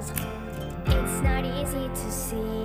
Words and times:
it's 0.00 1.20
not 1.22 1.44
easy 1.44 1.88
to 1.88 2.10
see. 2.10 2.59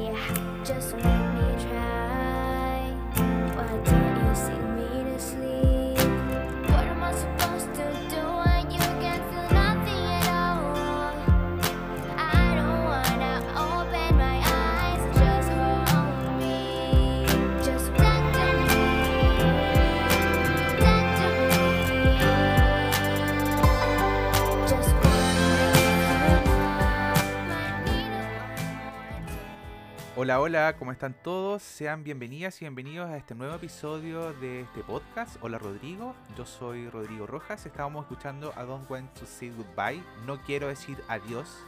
Hola, 30.26 30.42
hola, 30.42 30.76
¿cómo 30.80 30.92
están 30.92 31.14
todos? 31.22 31.62
Sean 31.62 32.04
bienvenidas 32.04 32.60
y 32.60 32.66
bienvenidos 32.66 33.08
a 33.12 33.16
este 33.16 33.36
nuevo 33.36 33.54
episodio 33.54 34.34
de 34.34 34.62
este 34.62 34.82
podcast. 34.82 35.38
Hola 35.42 35.60
Rodrigo, 35.60 36.16
yo 36.36 36.48
soy 36.48 36.90
Rodrigo 36.90 37.28
Rojas. 37.28 37.64
Estábamos 37.68 38.06
escuchando 38.06 38.52
I 38.58 38.66
Don't 38.66 38.90
Want 38.90 39.14
to 39.20 39.28
Say 39.28 39.52
Goodbye, 39.52 40.02
No 40.26 40.42
Quiero 40.42 40.68
Decir 40.68 40.98
Adiós, 41.10 41.60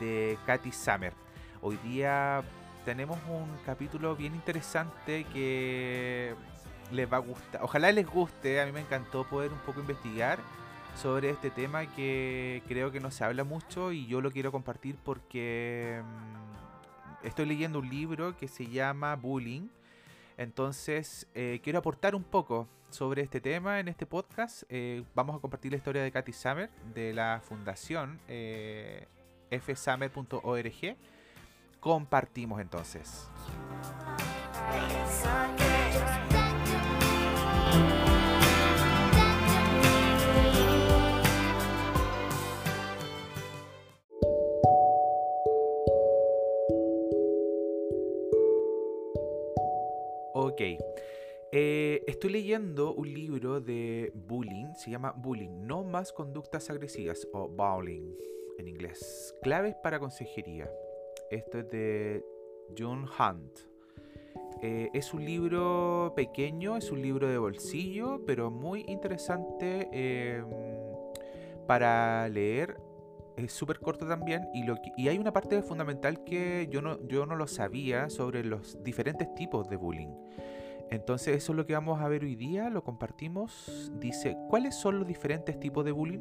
de 0.00 0.36
Katy 0.46 0.72
Summer. 0.72 1.12
Hoy 1.62 1.76
día 1.84 2.42
tenemos 2.84 3.20
un 3.28 3.56
capítulo 3.64 4.16
bien 4.16 4.34
interesante 4.34 5.24
que 5.32 6.34
les 6.90 7.12
va 7.12 7.18
a 7.18 7.20
gustar. 7.20 7.62
Ojalá 7.62 7.92
les 7.92 8.04
guste, 8.04 8.60
a 8.60 8.66
mí 8.66 8.72
me 8.72 8.80
encantó 8.80 9.22
poder 9.22 9.52
un 9.52 9.60
poco 9.60 9.78
investigar 9.78 10.40
sobre 11.00 11.30
este 11.30 11.50
tema 11.50 11.86
que 11.86 12.64
creo 12.66 12.90
que 12.90 12.98
no 12.98 13.12
se 13.12 13.22
habla 13.22 13.44
mucho 13.44 13.92
y 13.92 14.08
yo 14.08 14.20
lo 14.20 14.32
quiero 14.32 14.50
compartir 14.50 14.96
porque 15.04 16.02
mm, 16.02 16.55
estoy 17.26 17.46
leyendo 17.46 17.80
un 17.80 17.88
libro 17.88 18.36
que 18.36 18.48
se 18.48 18.66
llama 18.66 19.14
Bullying. 19.16 19.68
Entonces, 20.36 21.26
eh, 21.34 21.60
quiero 21.62 21.78
aportar 21.80 22.14
un 22.14 22.22
poco 22.22 22.68
sobre 22.90 23.22
este 23.22 23.40
tema 23.40 23.80
en 23.80 23.88
este 23.88 24.06
podcast. 24.06 24.62
Eh, 24.68 25.02
vamos 25.14 25.36
a 25.36 25.40
compartir 25.40 25.72
la 25.72 25.78
historia 25.78 26.02
de 26.02 26.12
Katy 26.12 26.32
Summer 26.32 26.70
de 26.94 27.12
la 27.12 27.40
fundación 27.42 28.20
eh, 28.28 29.06
fsummer.org. 29.50 30.96
Compartimos 31.80 32.60
entonces. 32.60 33.30
Ok. 50.56 50.62
Eh, 51.52 52.02
estoy 52.06 52.30
leyendo 52.30 52.94
un 52.94 53.12
libro 53.12 53.60
de 53.60 54.10
bullying, 54.14 54.72
se 54.72 54.90
llama 54.90 55.12
Bullying, 55.14 55.66
no 55.66 55.84
más 55.84 56.14
conductas 56.14 56.70
agresivas 56.70 57.28
o 57.34 57.46
bullying 57.46 58.14
en 58.56 58.66
inglés. 58.66 59.34
Claves 59.42 59.74
para 59.82 59.98
consejería. 59.98 60.70
Esto 61.30 61.58
es 61.58 61.68
de 61.68 62.24
John 62.74 63.04
Hunt. 63.04 63.58
Eh, 64.62 64.88
es 64.94 65.12
un 65.12 65.26
libro 65.26 66.14
pequeño, 66.16 66.78
es 66.78 66.90
un 66.90 67.02
libro 67.02 67.28
de 67.28 67.36
bolsillo, 67.36 68.24
pero 68.24 68.50
muy 68.50 68.86
interesante 68.88 69.90
eh, 69.92 70.42
para 71.66 72.30
leer. 72.30 72.78
Es 73.36 73.52
súper 73.52 73.80
corto 73.80 74.06
también 74.08 74.48
y, 74.54 74.64
lo 74.64 74.76
que- 74.76 74.92
y 74.96 75.08
hay 75.08 75.18
una 75.18 75.32
parte 75.32 75.60
fundamental 75.62 76.24
que 76.24 76.68
yo 76.70 76.80
no, 76.80 77.06
yo 77.06 77.26
no 77.26 77.36
lo 77.36 77.46
sabía 77.46 78.08
sobre 78.08 78.44
los 78.44 78.82
diferentes 78.82 79.34
tipos 79.34 79.68
de 79.68 79.76
bullying. 79.76 80.08
Entonces 80.90 81.36
eso 81.36 81.52
es 81.52 81.56
lo 81.56 81.66
que 81.66 81.74
vamos 81.74 82.00
a 82.00 82.08
ver 82.08 82.22
hoy 82.22 82.36
día, 82.36 82.70
lo 82.70 82.82
compartimos. 82.82 83.92
Dice, 84.00 84.36
¿cuáles 84.48 84.74
son 84.74 84.98
los 85.00 85.08
diferentes 85.08 85.58
tipos 85.58 85.84
de 85.84 85.92
bullying? 85.92 86.20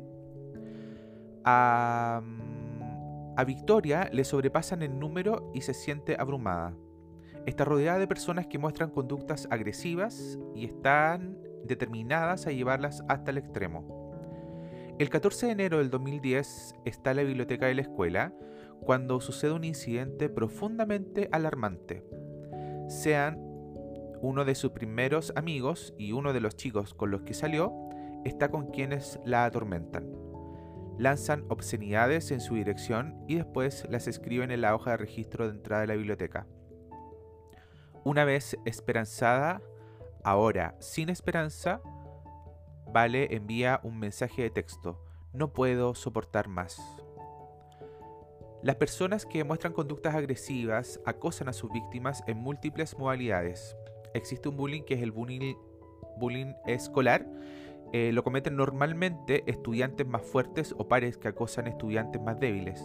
A, 1.44 2.22
mm, 2.24 3.46
Victoria 3.46 4.09
le 4.12 4.24
sobrepasan 4.24 4.81
el 4.81 4.98
número 4.98 5.52
y 5.54 5.62
se 5.62 5.74
siente 5.74 6.16
abrumada. 6.20 6.74
Está 7.46 7.64
rodeada 7.64 8.00
de 8.00 8.08
personas 8.08 8.48
que 8.48 8.58
muestran 8.58 8.90
conductas 8.90 9.48
agresivas 9.52 10.40
y 10.56 10.66
están 10.66 11.38
determinadas 11.64 12.48
a 12.48 12.52
llevarlas 12.52 13.04
hasta 13.08 13.31
el 13.31 13.38
extremo. 13.38 14.05
El 14.97 15.09
14 15.09 15.47
de 15.47 15.51
enero 15.51 15.79
del 15.79 15.89
2010 15.89 16.75
está 16.85 17.11
en 17.11 17.17
la 17.17 17.23
biblioteca 17.23 17.66
de 17.66 17.75
la 17.75 17.81
escuela 17.81 18.33
cuando 18.79 19.19
sucede 19.19 19.51
un 19.51 19.66
incidente 19.66 20.29
profundamente 20.29 21.28
alarmante. 21.33 22.06
Sean 22.88 23.38
uno 24.22 24.45
de 24.45 24.56
sus 24.56 24.72
primeros 24.72 25.33
amigos 25.35 25.94
y 25.97 26.13
uno 26.13 26.31
de 26.31 26.39
los 26.39 26.56
chicos 26.56 26.94
con 26.94 27.11
los 27.11 27.23
que 27.23 27.33
salió 27.33 27.73
está 28.23 28.50
con 28.50 28.72
quienes 28.72 29.19
la 29.25 29.44
atormentan. 29.44 30.09
Lanzan 30.97 31.44
obscenidades 31.50 32.31
en 32.31 32.39
su 32.39 32.56
dirección 32.56 33.22
y 33.27 33.35
después 33.35 33.85
las 33.89 34.07
escriben 34.07 34.50
en 34.50 34.62
la 34.62 34.73
hoja 34.73 34.91
de 34.91 34.97
registro 34.97 35.45
de 35.45 35.56
entrada 35.56 35.81
de 35.81 35.88
la 35.88 35.95
biblioteca. 35.95 36.47
Una 38.06 38.23
vez 38.23 38.57
esperanzada, 38.63 39.62
ahora 40.23 40.77
sin 40.79 41.09
esperanza, 41.09 41.81
Vale 42.95 43.35
envía 43.35 43.81
un 43.83 44.00
mensaje 44.00 44.44
de 44.44 44.50
texto. 44.50 45.03
No 45.33 45.51
puedo 45.51 45.95
soportar 45.95 46.47
más. 46.47 46.81
Las 48.63 48.78
personas 48.78 49.25
que 49.25 49.44
muestran 49.44 49.73
conductas 49.73 50.16
agresivas 50.16 51.01
acosan 51.06 51.50
a 51.50 51.51
sus 51.51 51.69
víctimas 51.73 52.23
en 52.25 52.38
múltiples 52.38 52.97
modalidades. 52.97 53.75
Existe 54.13 54.47
un 54.47 54.56
bullying 54.56 54.83
que 54.83 54.94
es 54.94 55.01
el 55.01 55.11
bullying, 55.11 56.53
escolar. 56.67 57.28
Eh, 57.91 58.11
lo 58.13 58.23
cometen 58.23 58.56
normalmente 58.56 59.44
estudiantes 59.45 60.07
más 60.07 60.22
fuertes 60.22 60.73
o 60.77 60.88
pares 60.88 61.17
que 61.17 61.27
acosan 61.27 61.67
estudiantes 61.67 62.22
más 62.22 62.39
débiles. 62.39 62.81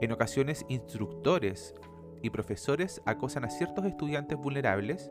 En 0.00 0.12
ocasiones, 0.12 0.64
instructores 0.68 1.74
y 2.22 2.30
profesores 2.30 3.02
acosan 3.06 3.44
a 3.44 3.50
ciertos 3.50 3.84
estudiantes 3.84 4.38
vulnerables. 4.38 5.10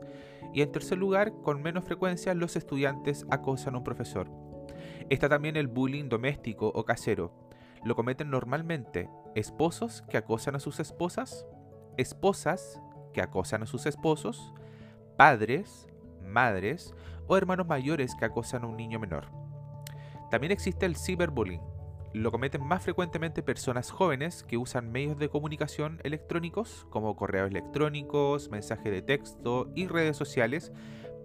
Y 0.52 0.62
en 0.62 0.72
tercer 0.72 0.98
lugar, 0.98 1.32
con 1.42 1.62
menos 1.62 1.84
frecuencia, 1.84 2.34
los 2.34 2.56
estudiantes 2.56 3.26
acosan 3.30 3.74
a 3.74 3.78
un 3.78 3.84
profesor. 3.84 4.28
Está 5.08 5.28
también 5.28 5.56
el 5.56 5.68
bullying 5.68 6.08
doméstico 6.08 6.68
o 6.74 6.84
casero. 6.84 7.32
Lo 7.84 7.96
cometen 7.96 8.30
normalmente 8.30 9.08
esposos 9.34 10.02
que 10.08 10.16
acosan 10.16 10.54
a 10.54 10.60
sus 10.60 10.80
esposas, 10.80 11.46
esposas 11.96 12.80
que 13.12 13.22
acosan 13.22 13.62
a 13.62 13.66
sus 13.66 13.86
esposos, 13.86 14.52
padres, 15.16 15.88
madres 16.22 16.94
o 17.26 17.36
hermanos 17.36 17.66
mayores 17.66 18.14
que 18.14 18.24
acosan 18.24 18.64
a 18.64 18.66
un 18.66 18.76
niño 18.76 18.98
menor. 18.98 19.26
También 20.30 20.52
existe 20.52 20.86
el 20.86 20.96
ciberbullying. 20.96 21.62
Lo 22.12 22.32
cometen 22.32 22.66
más 22.66 22.82
frecuentemente 22.82 23.40
personas 23.40 23.92
jóvenes 23.92 24.42
que 24.42 24.56
usan 24.56 24.90
medios 24.90 25.16
de 25.16 25.28
comunicación 25.28 26.00
electrónicos 26.02 26.84
como 26.90 27.14
correos 27.14 27.50
electrónicos, 27.50 28.50
mensajes 28.50 28.90
de 28.90 29.00
texto 29.00 29.70
y 29.76 29.86
redes 29.86 30.16
sociales 30.16 30.72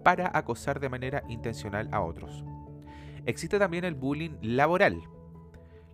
para 0.04 0.30
acosar 0.32 0.78
de 0.78 0.88
manera 0.88 1.24
intencional 1.28 1.88
a 1.90 2.02
otros. 2.02 2.44
Existe 3.24 3.58
también 3.58 3.84
el 3.84 3.96
bullying 3.96 4.36
laboral. 4.40 5.02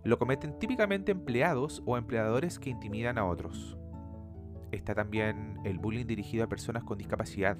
Lo 0.03 0.19
cometen 0.19 0.59
típicamente 0.59 1.11
empleados 1.11 1.81
o 1.87 1.97
empleadores 1.97 2.59
que 2.59 2.69
intimidan 2.69 3.17
a 3.17 3.25
otros. 3.25 3.75
Está 4.71 4.93
también 4.93 5.57
el 5.65 5.79
bullying 5.79 6.05
dirigido 6.05 6.43
a 6.43 6.49
personas 6.49 6.83
con 6.83 6.99
discapacidad. 6.99 7.57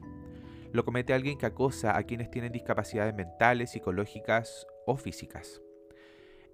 Lo 0.72 0.86
comete 0.86 1.16
alguien 1.16 1.40
que 1.40 1.48
acosa 1.48 1.98
a 1.98 2.04
quienes 2.04 2.30
tienen 2.30 2.52
discapacidades 2.52 3.16
mentales, 3.16 3.72
psicológicas 3.72 4.68
o 4.86 4.98
físicas. 4.98 5.64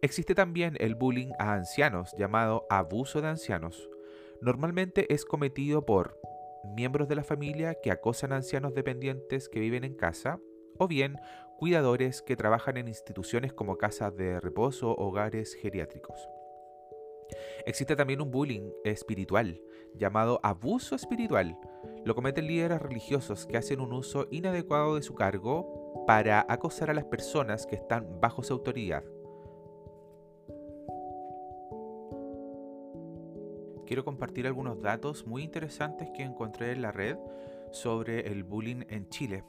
Existe 0.01 0.33
también 0.33 0.77
el 0.79 0.95
bullying 0.95 1.31
a 1.39 1.53
ancianos, 1.53 2.15
llamado 2.17 2.65
abuso 2.69 3.21
de 3.21 3.27
ancianos. 3.27 3.89
Normalmente 4.41 5.13
es 5.13 5.25
cometido 5.25 5.85
por 5.85 6.17
miembros 6.73 7.09
de 7.09 7.15
la 7.15 7.23
familia 7.23 7.75
que 7.75 7.91
acosan 7.91 8.31
a 8.31 8.37
ancianos 8.37 8.73
dependientes 8.73 9.49
que 9.49 9.59
viven 9.59 9.83
en 9.83 9.95
casa, 9.95 10.39
o 10.77 10.87
bien 10.87 11.17
cuidadores 11.57 12.21
que 12.21 12.37
trabajan 12.37 12.77
en 12.77 12.87
instituciones 12.87 13.51
como 13.51 13.77
casas 13.77 14.15
de 14.15 14.39
reposo 14.39 14.91
o 14.91 15.07
hogares 15.07 15.53
geriátricos. 15.53 16.29
Existe 17.65 17.97
también 17.97 18.21
un 18.21 18.31
bullying 18.31 18.71
espiritual, 18.85 19.61
llamado 19.93 20.39
abuso 20.43 20.95
espiritual. 20.95 21.57
Lo 22.05 22.15
cometen 22.15 22.47
líderes 22.47 22.81
religiosos 22.81 23.45
que 23.45 23.57
hacen 23.57 23.81
un 23.81 23.91
uso 23.91 24.27
inadecuado 24.31 24.95
de 24.95 25.01
su 25.01 25.13
cargo 25.13 26.05
para 26.07 26.45
acosar 26.47 26.89
a 26.89 26.93
las 26.93 27.05
personas 27.05 27.67
que 27.67 27.75
están 27.75 28.21
bajo 28.21 28.43
su 28.43 28.53
autoridad. 28.53 29.03
Quiero 33.89 34.05
compartir 34.05 34.45
algunos 34.45 34.79
datos 34.83 35.25
muy 35.25 35.41
interesantes 35.41 36.09
que 36.15 36.21
encontré 36.21 36.73
en 36.73 36.83
la 36.83 36.91
red 36.91 37.17
sobre 37.71 38.31
el 38.31 38.43
bullying 38.43 38.83
en 38.87 39.09
Chile. 39.09 39.43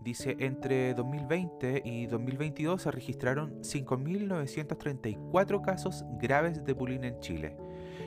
Dice, 0.00 0.36
entre 0.38 0.94
2020 0.94 1.82
y 1.84 2.06
2022 2.06 2.82
se 2.82 2.92
registraron 2.92 3.62
5.934 3.62 5.60
casos 5.60 6.04
graves 6.20 6.64
de 6.64 6.72
bullying 6.72 7.02
en 7.02 7.18
Chile. 7.18 7.56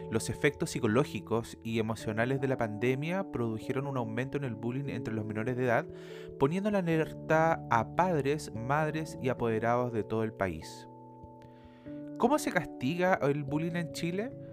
Los 0.09 0.29
efectos 0.29 0.69
psicológicos 0.69 1.57
y 1.63 1.79
emocionales 1.79 2.39
de 2.39 2.47
la 2.47 2.55
pandemia 2.55 3.29
produjeron 3.33 3.87
un 3.87 3.97
aumento 3.97 4.37
en 4.37 4.45
el 4.45 4.55
bullying 4.55 4.87
entre 4.87 5.13
los 5.13 5.25
menores 5.25 5.57
de 5.57 5.65
edad, 5.65 5.85
poniendo 6.39 6.69
en 6.69 6.75
alerta 6.75 7.67
a 7.69 7.93
padres, 7.97 8.53
madres 8.55 9.19
y 9.21 9.27
apoderados 9.27 9.91
de 9.91 10.05
todo 10.05 10.23
el 10.23 10.31
país. 10.31 10.87
¿Cómo 12.17 12.39
se 12.39 12.53
castiga 12.53 13.15
el 13.21 13.43
bullying 13.43 13.75
en 13.75 13.91
Chile? 13.91 14.46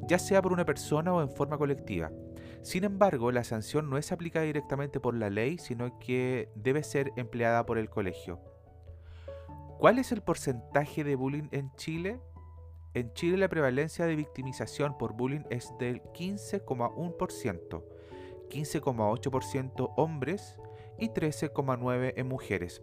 ya 0.07 0.19
sea 0.19 0.43
por 0.43 0.53
una 0.53 0.65
persona 0.65 1.11
o 1.15 1.23
en 1.23 1.31
forma 1.31 1.57
colectiva. 1.57 2.11
Sin 2.61 2.83
embargo, 2.83 3.31
la 3.31 3.43
sanción 3.43 3.89
no 3.89 3.97
es 3.97 4.11
aplicada 4.11 4.45
directamente 4.45 4.99
por 4.99 5.15
la 5.15 5.31
ley, 5.31 5.57
sino 5.57 5.97
que 5.97 6.51
debe 6.53 6.83
ser 6.83 7.11
empleada 7.15 7.65
por 7.65 7.79
el 7.79 7.89
colegio. 7.89 8.39
¿Cuál 9.79 9.97
es 9.97 10.11
el 10.11 10.21
porcentaje 10.21 11.03
de 11.03 11.15
bullying 11.15 11.47
en 11.51 11.71
Chile? 11.75 12.21
En 12.93 13.11
Chile 13.13 13.37
la 13.37 13.49
prevalencia 13.49 14.05
de 14.05 14.15
victimización 14.15 14.95
por 14.97 15.13
bullying 15.13 15.45
es 15.49 15.73
del 15.79 16.03
15,1%, 16.13 17.83
15,8% 18.50 19.94
hombres 19.97 20.57
y 20.97 21.09
13,9% 21.09 22.13
en 22.15 22.27
mujeres. 22.27 22.81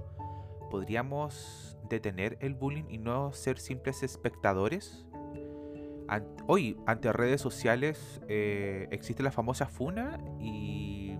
¿Podríamos 0.72 1.78
detener 1.88 2.40
el 2.42 2.56
bullying 2.56 2.86
y 2.90 2.98
no 2.98 3.32
ser 3.34 3.60
simples 3.60 4.02
espectadores? 4.02 5.06
hoy, 6.48 6.80
ante 6.88 7.14
redes 7.14 7.40
sociales, 7.40 8.20
eh, 8.28 8.88
existe 8.90 9.22
la 9.22 9.32
famosa 9.32 9.68
FUNA 9.68 10.18
y 10.40 11.20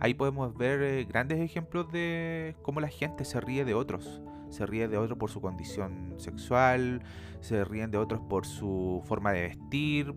ahí 0.00 0.12
podemos 0.12 0.54
ver 0.54 0.82
eh, 0.82 1.04
grandes 1.06 1.40
ejemplos 1.40 1.90
de 1.90 2.56
cómo 2.60 2.80
la 2.80 2.88
gente 2.88 3.24
se 3.24 3.40
ríe 3.40 3.64
de 3.64 3.72
otros. 3.72 4.20
Se 4.50 4.66
ríe 4.66 4.88
de 4.88 4.96
otros 4.96 5.18
por 5.18 5.30
su 5.30 5.40
condición 5.40 6.14
sexual, 6.16 7.02
se 7.40 7.64
ríen 7.64 7.90
de 7.90 7.98
otros 7.98 8.20
por 8.28 8.46
su 8.46 9.02
forma 9.04 9.32
de 9.32 9.42
vestir, 9.42 10.14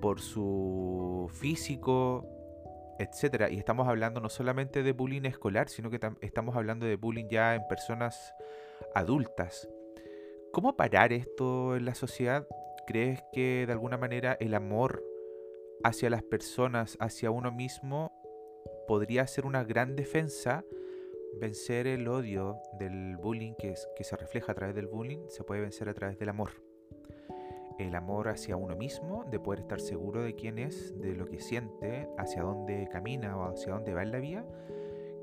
por 0.00 0.20
su 0.20 1.30
físico, 1.32 2.26
etcétera. 2.98 3.50
Y 3.50 3.58
estamos 3.58 3.88
hablando 3.88 4.20
no 4.20 4.28
solamente 4.28 4.82
de 4.82 4.92
bullying 4.92 5.24
escolar, 5.24 5.68
sino 5.68 5.90
que 5.90 6.00
estamos 6.20 6.56
hablando 6.56 6.86
de 6.86 6.96
bullying 6.96 7.28
ya 7.30 7.54
en 7.54 7.66
personas 7.68 8.34
adultas. 8.94 9.68
¿Cómo 10.52 10.76
parar 10.76 11.12
esto 11.12 11.76
en 11.76 11.84
la 11.84 11.94
sociedad? 11.94 12.46
¿Crees 12.86 13.22
que 13.32 13.64
de 13.66 13.72
alguna 13.72 13.96
manera 13.96 14.36
el 14.40 14.54
amor 14.54 15.02
hacia 15.82 16.10
las 16.10 16.22
personas, 16.22 16.96
hacia 17.00 17.30
uno 17.30 17.50
mismo, 17.50 18.12
podría 18.86 19.26
ser 19.26 19.46
una 19.46 19.64
gran 19.64 19.96
defensa? 19.96 20.64
Vencer 21.40 21.86
el 21.86 22.06
odio 22.08 22.58
del 22.78 23.16
bullying 23.16 23.54
que, 23.58 23.74
que 23.96 24.04
se 24.04 24.16
refleja 24.16 24.52
a 24.52 24.54
través 24.54 24.74
del 24.74 24.86
bullying 24.86 25.28
se 25.28 25.44
puede 25.44 25.60
vencer 25.60 25.88
a 25.88 25.94
través 25.94 26.18
del 26.18 26.28
amor 26.28 26.50
el 27.78 27.94
amor 27.94 28.28
hacia 28.28 28.56
uno 28.56 28.76
mismo, 28.76 29.24
de 29.24 29.38
poder 29.38 29.60
estar 29.60 29.80
seguro 29.80 30.22
de 30.22 30.34
quién 30.34 30.58
es, 30.58 30.98
de 31.00 31.14
lo 31.14 31.26
que 31.26 31.40
siente, 31.40 32.08
hacia 32.18 32.42
dónde 32.42 32.88
camina 32.90 33.36
o 33.36 33.44
hacia 33.50 33.72
dónde 33.72 33.94
va 33.94 34.02
en 34.02 34.12
la 34.12 34.18
vida, 34.18 34.44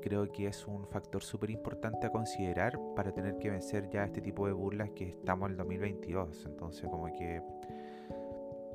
creo 0.00 0.30
que 0.30 0.46
es 0.46 0.66
un 0.66 0.86
factor 0.86 1.22
súper 1.22 1.50
importante 1.50 2.06
a 2.06 2.10
considerar 2.10 2.78
para 2.96 3.12
tener 3.12 3.38
que 3.38 3.50
vencer 3.50 3.88
ya 3.90 4.04
este 4.04 4.20
tipo 4.20 4.46
de 4.46 4.52
burlas 4.52 4.90
que 4.90 5.10
estamos 5.10 5.46
en 5.46 5.52
el 5.52 5.58
2022. 5.58 6.46
Entonces 6.46 6.88
como 6.88 7.06
que 7.06 7.40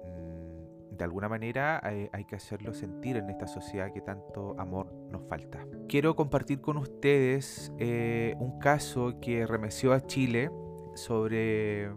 mm, 0.06 0.96
de 0.96 1.04
alguna 1.04 1.28
manera 1.28 1.80
hay, 1.84 2.26
que 2.26 2.36
hacerlo 2.36 2.74
sentir 2.74 3.18
en 3.18 3.30
esta 3.30 3.48
sociedad 3.48 3.92
que 3.92 4.02
tanto 4.02 4.56
amor 4.60 5.05
falta. 5.20 5.66
Quiero 5.88 6.16
compartir 6.16 6.62
con 6.62 6.78
ustedes 6.78 7.72
eh, 7.80 8.36
un 8.40 8.60
caso 8.60 9.20
que 9.22 9.46
remeció 9.46 9.94
a 9.94 10.02
Chile 10.02 10.52
sobre 10.96 11.90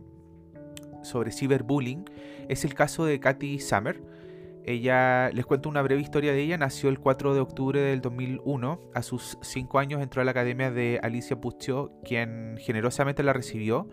sobre 1.03 1.33
ciberbullying 1.33 2.05
es 2.49 2.65
el 2.65 2.75
caso 2.75 3.05
de 3.05 3.21
Katy 3.21 3.59
Summer. 3.59 4.01
Ella, 4.65 5.31
les 5.31 5.47
cuento 5.47 5.69
una 5.69 5.81
breve 5.81 6.03
historia 6.03 6.33
de 6.33 6.41
ella, 6.41 6.59
nació 6.59 6.91
el 6.91 6.99
4 6.99 7.35
de 7.35 7.41
octubre 7.41 7.81
del 7.81 8.01
2001. 8.03 8.81
A 8.95 9.03
sus 9.03 9.39
5 9.41 9.79
años 9.79 10.03
entró 10.03 10.21
a 10.21 10.25
la 10.25 10.33
academia 10.33 10.71
de 10.71 11.01
Alicia 11.03 11.41
Puccio, 11.41 11.93
quien 12.05 12.57
generosamente 12.59 13.23
la 13.23 13.33
recibió. 13.33 13.89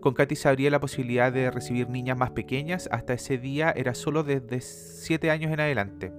Con 0.00 0.14
Katy 0.14 0.36
se 0.36 0.48
abría 0.48 0.70
la 0.70 0.80
posibilidad 0.80 1.32
de 1.32 1.50
recibir 1.50 1.88
niñas 1.88 2.18
más 2.18 2.32
pequeñas. 2.32 2.88
Hasta 2.92 3.14
ese 3.14 3.38
día 3.38 3.72
era 3.74 3.94
solo 3.94 4.22
desde 4.22 4.60
7 4.60 5.30
años 5.30 5.50
en 5.50 5.60
adelante. 5.60 6.12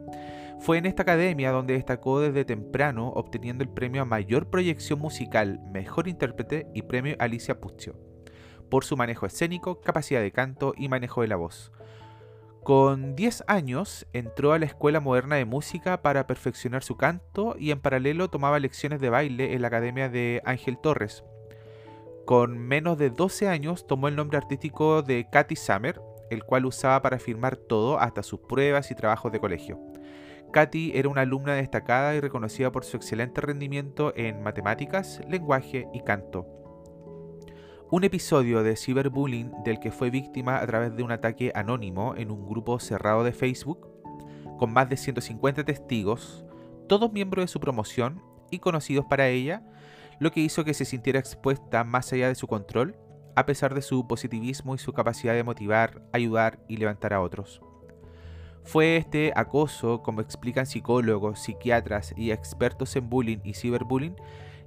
Fue 0.59 0.77
en 0.77 0.85
esta 0.85 1.03
academia 1.03 1.51
donde 1.51 1.73
destacó 1.73 2.19
desde 2.19 2.45
temprano, 2.45 3.09
obteniendo 3.09 3.63
el 3.63 3.69
premio 3.69 4.01
a 4.01 4.05
mayor 4.05 4.49
proyección 4.49 4.99
musical, 4.99 5.59
mejor 5.71 6.07
intérprete 6.07 6.67
y 6.73 6.81
premio 6.81 7.15
Alicia 7.19 7.59
Puccio 7.59 8.09
por 8.69 8.85
su 8.85 8.95
manejo 8.95 9.25
escénico, 9.25 9.81
capacidad 9.81 10.21
de 10.21 10.31
canto 10.31 10.73
y 10.77 10.87
manejo 10.87 11.21
de 11.21 11.27
la 11.27 11.35
voz. 11.35 11.71
Con 12.63 13.15
10 13.15 13.45
años 13.47 14.05
entró 14.13 14.53
a 14.53 14.59
la 14.59 14.65
Escuela 14.65 14.99
Moderna 14.99 15.37
de 15.37 15.45
Música 15.45 16.01
para 16.01 16.27
perfeccionar 16.27 16.83
su 16.83 16.97
canto 16.97 17.55
y 17.57 17.71
en 17.71 17.81
paralelo 17.81 18.29
tomaba 18.29 18.59
lecciones 18.59 19.01
de 19.01 19.09
baile 19.09 19.53
en 19.53 19.61
la 19.61 19.69
Academia 19.69 20.09
de 20.09 20.41
Ángel 20.45 20.77
Torres. 20.77 21.23
Con 22.25 22.59
menos 22.59 22.97
de 22.97 23.09
12 23.09 23.47
años 23.47 23.87
tomó 23.87 24.07
el 24.07 24.15
nombre 24.15 24.37
artístico 24.37 25.01
de 25.01 25.27
Katy 25.31 25.55
Summer, 25.55 25.99
el 26.29 26.43
cual 26.43 26.65
usaba 26.65 27.01
para 27.01 27.17
firmar 27.17 27.55
todo, 27.55 27.99
hasta 27.99 28.21
sus 28.21 28.41
pruebas 28.41 28.91
y 28.91 28.95
trabajos 28.95 29.31
de 29.31 29.39
colegio. 29.39 29.79
Katy 30.51 30.93
era 30.95 31.09
una 31.09 31.21
alumna 31.21 31.53
destacada 31.53 32.15
y 32.15 32.19
reconocida 32.19 32.71
por 32.71 32.83
su 32.83 32.97
excelente 32.97 33.39
rendimiento 33.41 34.13
en 34.15 34.41
matemáticas, 34.41 35.21
lenguaje 35.29 35.87
y 35.93 36.01
canto. 36.01 36.47
Un 37.91 38.03
episodio 38.03 38.63
de 38.63 38.75
ciberbullying 38.75 39.51
del 39.63 39.79
que 39.79 39.91
fue 39.91 40.09
víctima 40.09 40.59
a 40.59 40.65
través 40.65 40.95
de 40.95 41.03
un 41.03 41.11
ataque 41.11 41.51
anónimo 41.55 42.15
en 42.15 42.31
un 42.31 42.47
grupo 42.47 42.79
cerrado 42.79 43.23
de 43.23 43.31
Facebook, 43.31 43.87
con 44.57 44.73
más 44.73 44.89
de 44.89 44.97
150 44.97 45.63
testigos, 45.63 46.45
todos 46.87 47.11
miembros 47.11 47.43
de 47.43 47.47
su 47.47 47.59
promoción 47.59 48.21
y 48.51 48.59
conocidos 48.59 49.05
para 49.05 49.27
ella, 49.27 49.63
lo 50.19 50.31
que 50.31 50.41
hizo 50.41 50.65
que 50.65 50.73
se 50.73 50.85
sintiera 50.85 51.19
expuesta 51.19 51.83
más 51.83 52.11
allá 52.11 52.27
de 52.27 52.35
su 52.35 52.47
control, 52.47 52.97
a 53.35 53.45
pesar 53.45 53.73
de 53.73 53.81
su 53.81 54.07
positivismo 54.07 54.75
y 54.75 54.79
su 54.79 54.93
capacidad 54.93 55.33
de 55.33 55.43
motivar, 55.43 56.01
ayudar 56.11 56.59
y 56.67 56.77
levantar 56.77 57.13
a 57.13 57.21
otros. 57.21 57.61
Fue 58.63 58.97
este 58.97 59.33
acoso, 59.35 60.03
como 60.03 60.21
explican 60.21 60.65
psicólogos, 60.65 61.39
psiquiatras 61.39 62.13
y 62.15 62.31
expertos 62.31 62.95
en 62.95 63.09
bullying 63.09 63.39
y 63.43 63.53
ciberbullying, 63.53 64.15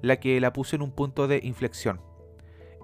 la 0.01 0.17
que 0.17 0.41
la 0.41 0.53
puso 0.53 0.77
en 0.77 0.83
un 0.83 0.91
punto 0.91 1.29
de 1.29 1.41
inflexión 1.43 2.01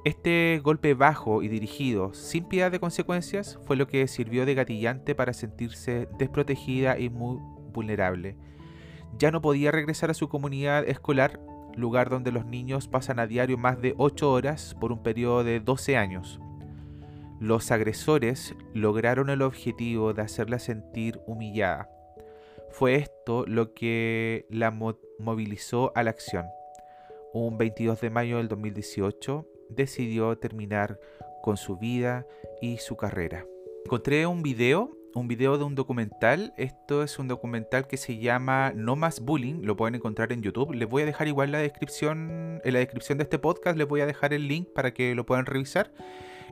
este 0.05 0.61
golpe 0.63 0.95
bajo 0.95 1.43
y 1.43 1.49
dirigido, 1.49 2.15
sin 2.15 2.45
piedad 2.45 2.71
de 2.71 2.81
consecuencias, 2.81 3.59
fue 3.67 3.77
lo 3.77 3.87
que 3.87 4.07
sirvió 4.09 4.47
de 4.47 4.55
gatillante 4.55 5.15
para 5.15 5.33
sentirse 5.33 6.09
desprotegida 6.19 6.99
y 6.99 7.11
muy 7.11 7.39
vulnerable. 7.73 8.37
Ya 9.19 9.31
no 9.31 9.41
podía 9.41 9.71
regresar 9.71 10.11
a 10.11 10.15
su 10.15 10.29
comunidad 10.29 10.89
escolar, 10.89 11.41
lugar 11.75 12.11
donde 12.11 12.33
los 12.33 12.47
niños 12.47 12.89
pasan 12.89 13.19
a 13.19 13.27
diario 13.27 13.59
más 13.59 13.81
de 13.81 13.95
8 13.99 14.31
horas 14.31 14.77
por 14.81 14.93
un 14.93 15.03
periodo 15.03 15.45
de 15.45 15.61
12 15.61 15.97
años. 15.97 16.41
Los 17.41 17.71
agresores 17.71 18.55
lograron 18.75 19.31
el 19.31 19.43
objetivo 19.43 20.13
de 20.13 20.23
hacerla 20.23 20.59
sentir 20.59 21.21
humillada. 21.27 21.89
Fue 22.71 22.97
esto 22.97 23.45
lo 23.47 23.75
que 23.75 24.47
la 24.51 24.71
movilizó 25.19 25.93
a 25.95 26.03
la 26.03 26.11
acción. 26.11 26.47
Un 27.33 27.57
22 27.57 28.01
de 28.01 28.11
mayo 28.11 28.39
del 28.39 28.49
2018, 28.49 29.47
decidió 29.69 30.37
terminar 30.39 30.99
con 31.43 31.57
su 31.57 31.77
vida 31.77 32.27
y 32.61 32.79
su 32.79 32.97
carrera. 32.97 33.47
Encontré 33.85 34.27
un 34.27 34.43
video, 34.43 34.97
un 35.15 35.29
video 35.29 35.59
de 35.59 35.65
un 35.65 35.75
documental. 35.75 36.53
Esto 36.57 37.03
es 37.03 37.19
un 37.19 37.29
documental 37.29 37.87
que 37.87 37.97
se 37.97 38.19
llama 38.19 38.73
No 38.75 38.97
más 38.97 39.21
bullying. 39.21 39.63
Lo 39.63 39.77
pueden 39.77 39.95
encontrar 39.95 40.33
en 40.33 40.43
YouTube. 40.43 40.75
Les 40.75 40.89
voy 40.89 41.03
a 41.03 41.07
dejar 41.07 41.29
igual 41.29 41.53
la 41.53 41.59
descripción, 41.59 42.61
en 42.65 42.73
la 42.73 42.81
descripción 42.81 43.19
de 43.19 43.25
este 43.25 43.39
podcast 43.39 43.77
les 43.79 43.87
voy 43.87 44.01
a 44.01 44.07
dejar 44.07 44.35
el 44.35 44.49
link 44.49 44.69
para 44.75 44.93
que 44.93 45.15
lo 45.15 45.25
puedan 45.25 45.47
revisar. 45.47 45.93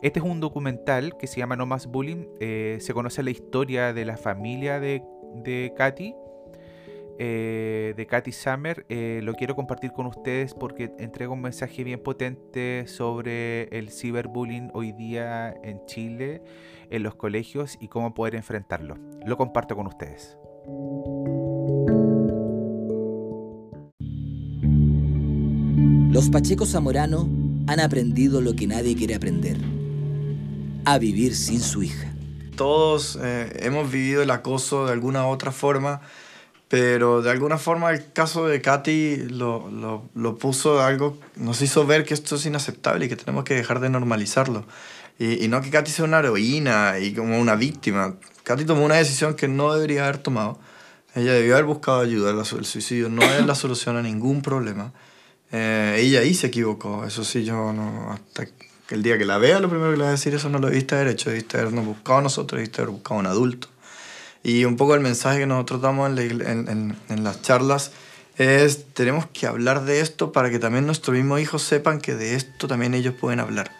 Este 0.02 0.18
es 0.18 0.24
un 0.24 0.40
documental 0.40 1.16
que 1.16 1.26
se 1.26 1.38
llama 1.38 1.56
No 1.56 1.66
Más 1.66 1.86
Bullying. 1.86 2.26
Eh, 2.40 2.78
se 2.80 2.92
conoce 2.92 3.22
la 3.22 3.30
historia 3.30 3.92
de 3.92 4.04
la 4.04 4.16
familia 4.16 4.78
de, 4.78 5.02
de 5.42 5.72
Katy, 5.76 6.14
eh, 7.18 7.94
de 7.96 8.06
Katy 8.06 8.32
Summer. 8.32 8.84
Eh, 8.88 9.20
lo 9.22 9.34
quiero 9.34 9.56
compartir 9.56 9.92
con 9.92 10.06
ustedes 10.06 10.52
porque 10.52 10.92
entrega 10.98 11.32
un 11.32 11.40
mensaje 11.40 11.82
bien 11.82 12.02
potente 12.02 12.86
sobre 12.86 13.64
el 13.76 13.90
ciberbullying 13.90 14.70
hoy 14.74 14.92
día 14.92 15.54
en 15.62 15.84
Chile, 15.86 16.42
en 16.90 17.02
los 17.02 17.14
colegios 17.14 17.78
y 17.80 17.88
cómo 17.88 18.12
poder 18.12 18.34
enfrentarlo. 18.34 18.98
Lo 19.24 19.36
comparto 19.38 19.76
con 19.76 19.86
ustedes. 19.86 20.36
Los 26.12 26.30
Pachecos 26.30 26.70
Zamorano 26.70 27.28
han 27.66 27.80
aprendido 27.80 28.40
lo 28.40 28.54
que 28.54 28.66
nadie 28.66 28.94
quiere 28.94 29.14
aprender. 29.14 29.75
A 30.86 30.98
vivir 30.98 31.34
sin 31.34 31.60
su 31.60 31.82
hija. 31.82 32.14
Todos 32.54 33.18
eh, 33.20 33.58
hemos 33.62 33.90
vivido 33.90 34.22
el 34.22 34.30
acoso 34.30 34.86
de 34.86 34.92
alguna 34.92 35.26
u 35.26 35.30
otra 35.30 35.50
forma, 35.50 36.00
pero 36.68 37.22
de 37.22 37.30
alguna 37.32 37.58
forma 37.58 37.90
el 37.90 38.12
caso 38.12 38.46
de 38.46 38.62
Katy 38.62 39.30
lo, 39.30 39.68
lo, 39.68 40.04
lo 40.14 40.38
puso 40.38 40.80
algo, 40.80 41.18
nos 41.34 41.60
hizo 41.60 41.86
ver 41.86 42.04
que 42.04 42.14
esto 42.14 42.36
es 42.36 42.46
inaceptable 42.46 43.06
y 43.06 43.08
que 43.08 43.16
tenemos 43.16 43.42
que 43.42 43.54
dejar 43.54 43.80
de 43.80 43.90
normalizarlo. 43.90 44.64
Y, 45.18 45.44
y 45.44 45.48
no 45.48 45.60
que 45.60 45.70
Katy 45.70 45.90
sea 45.90 46.04
una 46.04 46.20
heroína 46.20 47.00
y 47.00 47.12
como 47.14 47.40
una 47.40 47.56
víctima. 47.56 48.14
Katy 48.44 48.64
tomó 48.64 48.84
una 48.84 48.94
decisión 48.94 49.34
que 49.34 49.48
no 49.48 49.74
debería 49.74 50.04
haber 50.04 50.18
tomado. 50.18 50.56
Ella 51.16 51.32
debió 51.32 51.54
haber 51.54 51.66
buscado 51.66 51.98
ayuda. 51.98 52.30
El 52.30 52.64
suicidio 52.64 53.08
no 53.08 53.22
es 53.22 53.44
la 53.44 53.56
solución 53.56 53.96
a 53.96 54.02
ningún 54.02 54.40
problema. 54.40 54.92
Eh, 55.50 55.96
ella 55.98 56.20
ahí 56.20 56.32
se 56.32 56.46
equivocó. 56.46 57.04
Eso 57.04 57.24
sí, 57.24 57.44
yo 57.44 57.72
no. 57.72 58.12
Hasta 58.12 58.46
que 58.86 58.94
el 58.94 59.02
día 59.02 59.18
que 59.18 59.24
la 59.24 59.38
vea, 59.38 59.58
lo 59.58 59.68
primero 59.68 59.90
que 59.90 59.96
le 59.96 60.04
voy 60.04 60.08
a 60.08 60.12
decir, 60.12 60.34
eso 60.34 60.48
no 60.48 60.58
lo 60.58 60.68
debiste 60.68 60.94
haber 60.94 61.08
hecho. 61.08 61.30
Debiste 61.30 61.58
habernos 61.58 61.84
buscado 61.84 62.20
nosotros, 62.20 62.58
debiste 62.58 62.82
haber 62.82 62.92
buscado 62.92 63.18
un 63.20 63.26
adulto. 63.26 63.68
Y 64.42 64.64
un 64.64 64.76
poco 64.76 64.94
el 64.94 65.00
mensaje 65.00 65.40
que 65.40 65.46
nosotros 65.46 65.82
damos 65.82 66.08
en 66.18 67.24
las 67.24 67.42
charlas 67.42 67.90
es: 68.36 68.92
tenemos 68.94 69.26
que 69.26 69.46
hablar 69.46 69.84
de 69.84 70.00
esto 70.00 70.30
para 70.30 70.50
que 70.50 70.60
también 70.60 70.86
nuestros 70.86 71.16
mismos 71.16 71.40
hijos 71.40 71.62
sepan 71.62 72.00
que 72.00 72.14
de 72.14 72.36
esto 72.36 72.68
también 72.68 72.94
ellos 72.94 73.14
pueden 73.14 73.40
hablar. 73.40 73.72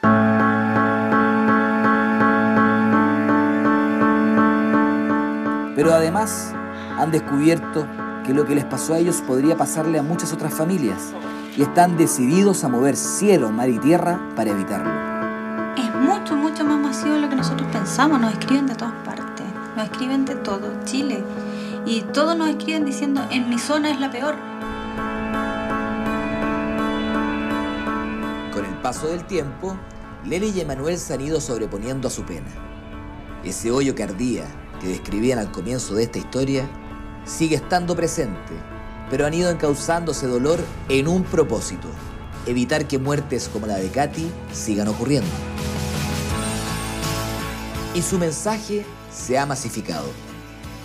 Pero 5.76 5.94
además 5.94 6.52
han 6.98 7.12
descubierto 7.12 7.86
que 8.26 8.34
lo 8.34 8.44
que 8.44 8.56
les 8.56 8.64
pasó 8.64 8.94
a 8.94 8.98
ellos 8.98 9.22
podría 9.25 9.56
pasarle 9.56 10.00
a 10.00 10.02
muchas 10.02 10.32
otras 10.32 10.52
familias 10.52 11.12
y 11.56 11.62
están 11.62 11.96
decididos 11.96 12.64
a 12.64 12.68
mover 12.68 12.96
cielo, 12.96 13.50
mar 13.50 13.70
y 13.70 13.78
tierra 13.78 14.20
para 14.36 14.50
evitarlo. 14.50 14.90
Es 15.76 15.94
mucho, 15.94 16.36
mucho 16.36 16.64
más 16.64 16.78
masivo 16.78 17.14
de 17.14 17.20
lo 17.20 17.28
que 17.30 17.36
nosotros 17.36 17.68
pensamos. 17.72 18.20
Nos 18.20 18.32
escriben 18.32 18.66
de 18.66 18.75
todas 18.75 18.94
partes. 19.04 19.46
Nos 19.75 19.86
escriben 19.86 20.25
de 20.26 20.34
todo 20.36 20.84
Chile. 20.84 21.25
Y 21.86 22.02
todos 22.02 22.36
nos 22.36 22.50
escriben 22.50 22.84
diciendo, 22.84 23.22
en 23.30 23.48
mi 23.48 23.58
zona 23.58 23.90
es 23.90 24.00
la 24.00 24.10
peor. 24.10 24.34
Con 28.52 28.64
el 28.64 28.75
paso 28.82 29.08
del 29.08 29.25
tiempo, 29.25 29.76
Leli 30.25 30.50
y 30.50 30.60
Emanuel 30.60 30.98
se 30.98 31.14
han 31.14 31.20
ido 31.22 31.40
sobreponiendo 31.40 32.08
a 32.08 32.10
su 32.10 32.25
pena. 32.25 32.48
Ese 33.44 33.70
hoyo 33.70 33.94
que 33.94 34.02
ardía, 34.02 34.44
que 34.80 34.88
describían 34.88 35.38
al 35.38 35.52
comienzo 35.52 35.94
de 35.94 36.02
esta 36.02 36.18
historia, 36.18 36.68
sigue 37.25 37.56
estando 37.56 37.94
presente, 37.94 38.52
pero 39.10 39.26
han 39.26 39.34
ido 39.34 39.50
encauzando 39.50 40.12
ese 40.12 40.26
dolor 40.26 40.58
en 40.88 41.08
un 41.08 41.22
propósito, 41.25 41.88
evitar 42.46 42.86
que 42.86 42.98
muertes 42.98 43.48
como 43.48 43.66
la 43.66 43.76
de 43.76 43.88
Katy 43.90 44.30
sigan 44.52 44.88
ocurriendo. 44.88 45.30
Y 47.94 48.02
su 48.02 48.18
mensaje 48.18 48.84
se 49.12 49.38
ha 49.38 49.46
masificado. 49.46 50.06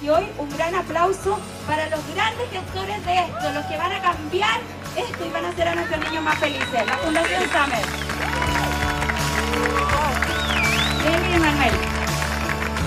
Y 0.02 0.10
hoy 0.10 0.26
un 0.38 0.50
gran 0.58 0.74
aplauso 0.74 1.38
para 1.68 1.90
los 1.90 2.00
grandes 2.16 2.50
gestores 2.50 3.06
de 3.06 3.20
esto, 3.20 3.52
los 3.54 3.66
que 3.66 3.78
van 3.78 3.92
a 3.92 4.02
cambiar 4.02 4.60
esto 4.96 5.26
y 5.26 5.30
van 5.30 5.46
a 5.46 5.50
hacer 5.50 5.68
a 5.68 5.76
nuestros 5.76 6.00
niños 6.10 6.24
más 6.24 6.40
felices. 6.40 6.86
La 6.88 6.98
Fundación 6.98 7.44
Summer. 7.44 7.86
Lili 11.04 11.36
y 11.36 11.40
Manuel. 11.40 11.74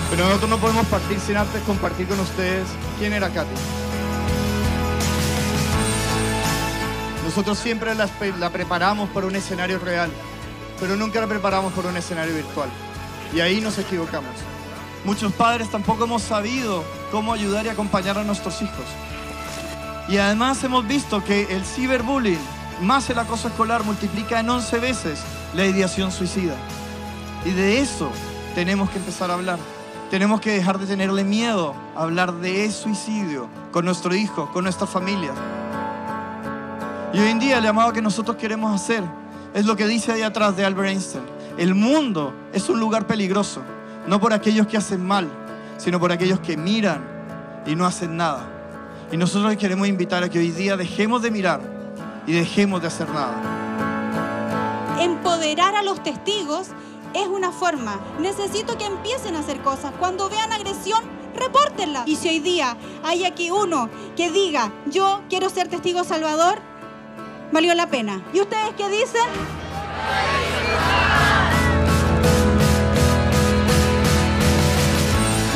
Pero 0.09 0.25
nosotros 0.25 0.49
no 0.49 0.57
podemos 0.57 0.85
partir 0.87 1.19
sin 1.19 1.37
antes 1.37 1.61
compartir 1.63 2.07
con 2.07 2.19
ustedes 2.19 2.67
quién 2.99 3.13
era 3.13 3.29
Katy. 3.29 3.84
Nosotros 7.35 7.57
siempre 7.57 7.93
la, 7.95 8.49
preparamos 8.49 9.09
para 9.09 9.27
un 9.27 9.35
escenario 9.35 9.77
real, 9.77 10.09
pero 10.79 10.95
nunca 10.95 11.19
la 11.19 11.27
preparamos 11.27 11.73
para 11.73 11.89
un 11.89 11.97
escenario 11.97 12.33
virtual. 12.33 12.69
Y 13.33 13.41
ahí 13.41 13.59
nos 13.59 13.77
equivocamos. 13.77 14.31
Muchos 15.03 15.33
padres 15.33 15.69
tampoco 15.69 16.05
hemos 16.05 16.21
sabido 16.21 16.85
cómo 17.11 17.33
ayudar 17.33 17.65
y 17.65 17.67
acompañar 17.67 18.17
a 18.17 18.23
nuestros 18.23 18.61
hijos. 18.61 18.85
Y 20.07 20.15
además 20.15 20.63
hemos 20.63 20.87
visto 20.87 21.21
que 21.25 21.53
el 21.53 21.65
ciberbullying 21.65 22.39
más 22.81 23.09
el 23.09 23.19
acoso 23.19 23.49
escolar 23.49 23.83
multiplica 23.83 24.39
en 24.39 24.49
11 24.49 24.79
veces 24.79 25.19
la 25.53 25.65
ideación 25.65 26.13
suicida. 26.13 26.55
Y 27.43 27.49
de 27.49 27.81
eso 27.81 28.11
tenemos 28.55 28.89
que 28.91 28.99
empezar 28.99 29.29
a 29.29 29.33
hablar. 29.33 29.59
Tenemos 30.09 30.39
que 30.39 30.51
dejar 30.51 30.79
de 30.79 30.85
tenerle 30.85 31.25
miedo 31.25 31.75
a 31.97 32.03
hablar 32.03 32.31
de 32.35 32.71
suicidio 32.71 33.49
con 33.73 33.83
nuestro 33.83 34.15
hijo, 34.15 34.49
con 34.53 34.63
nuestra 34.63 34.87
familia. 34.87 35.33
Y 37.15 37.19
hoy 37.19 37.29
en 37.29 37.39
día 37.39 37.59
el 37.59 37.63
llamado 37.63 37.93
que 37.93 38.01
nosotros 38.01 38.35
queremos 38.35 38.75
hacer 38.75 39.01
es 39.53 39.65
lo 39.65 39.77
que 39.77 39.87
dice 39.87 40.11
ahí 40.11 40.21
atrás 40.21 40.57
de 40.57 40.65
Albert 40.65 40.89
Einstein. 40.89 41.23
El 41.57 41.73
mundo 41.73 42.33
es 42.51 42.67
un 42.67 42.77
lugar 42.77 43.07
peligroso, 43.07 43.61
no 44.05 44.19
por 44.19 44.33
aquellos 44.33 44.67
que 44.67 44.75
hacen 44.75 45.01
mal, 45.01 45.29
sino 45.77 45.97
por 45.97 46.11
aquellos 46.11 46.41
que 46.41 46.57
miran 46.57 47.01
y 47.65 47.73
no 47.73 47.85
hacen 47.85 48.17
nada. 48.17 48.45
Y 49.13 49.15
nosotros 49.15 49.49
les 49.49 49.57
queremos 49.57 49.87
invitar 49.87 50.25
a 50.25 50.29
que 50.29 50.39
hoy 50.39 50.51
día 50.51 50.75
dejemos 50.75 51.21
de 51.21 51.31
mirar 51.31 51.61
y 52.27 52.33
dejemos 52.33 52.81
de 52.81 52.87
hacer 52.87 53.07
nada. 53.07 53.35
Empoderar 54.99 55.73
a 55.73 55.83
los 55.83 56.03
testigos 56.03 56.67
es 57.13 57.27
una 57.27 57.53
forma. 57.53 57.97
Necesito 58.19 58.77
que 58.77 58.87
empiecen 58.87 59.37
a 59.37 59.39
hacer 59.39 59.61
cosas. 59.61 59.93
Cuando 59.99 60.27
vean 60.27 60.51
agresión, 60.51 61.01
repórtenla. 61.33 62.03
Y 62.05 62.17
si 62.17 62.27
hoy 62.27 62.39
día 62.39 62.75
hay 63.05 63.23
aquí 63.23 63.51
uno 63.51 63.89
que 64.17 64.31
diga, 64.31 64.73
yo 64.87 65.21
quiero 65.29 65.49
ser 65.49 65.69
testigo 65.69 66.03
salvador, 66.03 66.59
valió 67.51 67.73
la 67.73 67.87
pena. 67.87 68.21
¿Y 68.33 68.41
ustedes 68.41 68.73
qué 68.77 68.89
dicen? 68.89 69.21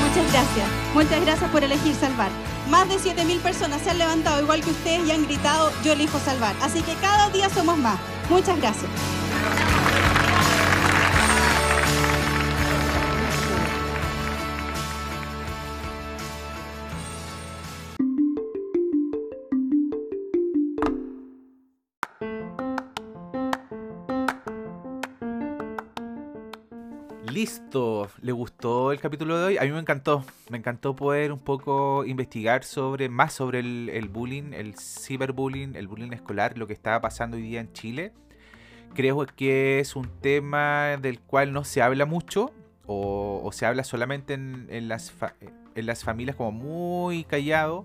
Muchas 0.08 0.31
gracias. 0.31 0.67
Muchas 0.93 1.22
gracias 1.22 1.51
por 1.51 1.63
elegir 1.63 1.96
salvar. 1.96 2.29
Más 2.69 2.88
de 2.88 2.98
7.000 2.98 3.39
personas 3.39 3.81
se 3.81 3.89
han 3.89 3.98
levantado 3.98 4.41
igual 4.41 4.62
que 4.62 4.69
ustedes 4.69 5.08
y 5.08 5.12
han 5.12 5.25
gritado, 5.25 5.72
yo 5.84 5.93
elijo 5.93 6.19
salvar. 6.19 6.55
Así 6.62 6.81
que 6.81 6.93
cada 6.96 7.29
día 7.29 7.50
somos 7.50 7.77
más. 7.77 7.98
Muchas 8.29 8.58
gracias. 8.60 8.89
Listo, 27.50 28.08
¿le 28.22 28.32
gustó 28.32 28.91
el 28.91 29.00
capítulo 29.00 29.36
de 29.39 29.46
hoy? 29.46 29.58
A 29.58 29.63
mí 29.63 29.72
me 29.72 29.79
encantó, 29.79 30.24
me 30.51 30.60
encantó 30.60 30.96
poder 30.96 31.32
un 31.32 31.39
poco 31.39 32.06
investigar 32.06 32.63
sobre 32.63 33.10
más 33.10 33.34
sobre 33.34 33.58
el, 33.58 33.89
el 33.91 34.08
bullying, 34.08 34.53
el 34.53 34.75
ciberbullying, 34.77 35.75
el 35.75 35.88
bullying 35.88 36.12
escolar, 36.12 36.60
lo 36.60 36.68
que 36.68 36.74
está 36.74 37.01
pasando 37.01 37.38
hoy 37.38 37.41
día 37.44 37.60
en 37.60 37.74
Chile. 37.74 38.13
Creo 38.94 39.25
que 39.36 39.79
es 39.79 39.96
un 39.96 40.08
tema 40.22 40.96
del 41.01 41.22
cual 41.22 41.51
no 41.51 41.63
se 41.63 41.82
habla 41.82 42.06
mucho 42.06 42.51
o, 42.86 43.41
o 43.44 43.51
se 43.51 43.65
habla 43.65 43.84
solamente 43.84 44.36
en, 44.36 44.68
en 44.70 44.88
las, 44.88 45.12
en 45.74 45.86
las 45.88 46.03
familias 46.03 46.36
como 46.36 46.51
muy 46.51 47.24
callado. 47.24 47.84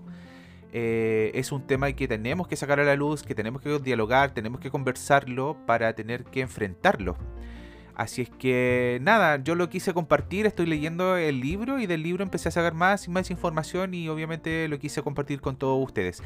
Eh, 0.73 1.31
es 1.33 1.51
un 1.51 1.65
tema 1.65 1.91
que 1.93 2.07
tenemos 2.07 2.47
que 2.47 2.55
sacar 2.55 2.79
a 2.79 2.83
la 2.83 2.95
luz, 2.95 3.23
que 3.23 3.33
tenemos 3.33 3.63
que 3.63 3.79
dialogar, 3.79 4.31
tenemos 4.31 4.59
que 4.59 4.69
conversarlo 4.69 5.57
para 5.65 5.95
tener 5.95 6.23
que 6.23 6.41
enfrentarlo. 6.41 7.17
Así 7.95 8.23
es 8.23 8.29
que 8.29 8.99
nada, 9.01 9.41
yo 9.41 9.55
lo 9.55 9.69
quise 9.69 9.93
compartir, 9.93 10.45
estoy 10.45 10.65
leyendo 10.65 11.15
el 11.15 11.39
libro 11.39 11.79
y 11.79 11.87
del 11.87 12.03
libro 12.03 12.23
empecé 12.23 12.49
a 12.49 12.51
sacar 12.51 12.73
más 12.73 13.07
y 13.07 13.09
más 13.09 13.31
información 13.31 13.93
y 13.93 14.09
obviamente 14.09 14.67
lo 14.67 14.77
quise 14.79 15.01
compartir 15.01 15.39
con 15.39 15.55
todos 15.55 15.81
ustedes. 15.81 16.21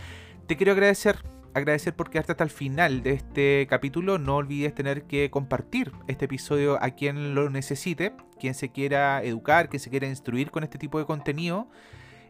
Te 0.48 0.58
quiero 0.58 0.72
agradecer, 0.72 1.24
agradecer 1.54 1.96
por 1.96 2.10
quedarte 2.10 2.32
hasta 2.32 2.44
el 2.44 2.50
final 2.50 3.04
de 3.04 3.12
este 3.12 3.68
capítulo. 3.70 4.18
No 4.18 4.38
olvides 4.38 4.74
tener 4.74 5.04
que 5.04 5.30
compartir 5.30 5.92
este 6.08 6.26
episodio 6.26 6.82
a 6.82 6.90
quien 6.90 7.36
lo 7.36 7.52
necesite, 7.52 8.14
quien 8.40 8.56
se 8.56 8.72
quiera 8.72 9.22
educar, 9.24 9.70
quien 9.70 9.80
se 9.80 9.92
quiera 9.92 10.08
instruir 10.08 10.50
con 10.50 10.64
este 10.64 10.80
tipo 10.80 10.98
de 10.98 11.06
contenido. 11.06 11.70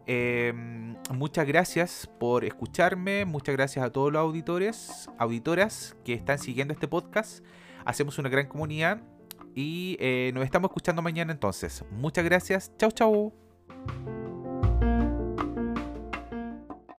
Eh, 0.06 0.52
muchas 1.14 1.48
gracias 1.48 2.10
por 2.20 2.44
escucharme, 2.44 3.24
muchas 3.24 3.56
gracias 3.56 3.86
a 3.86 3.92
todos 3.92 4.12
los 4.12 4.20
auditores, 4.20 5.10
auditoras 5.18 5.96
que 6.04 6.14
están 6.14 6.40
siguiendo 6.40 6.74
este 6.74 6.90
podcast. 6.90 7.46
Hacemos 7.86 8.18
una 8.18 8.28
gran 8.28 8.48
comunidad 8.48 9.02
y 9.56 9.98
eh, 10.00 10.32
nos 10.34 10.44
estamos 10.46 10.70
escuchando 10.70 11.02
mañana 11.02 11.32
entonces. 11.32 11.84
Muchas 11.92 12.24
gracias. 12.26 12.72
Chau, 12.78 12.92
chau. 12.92 13.34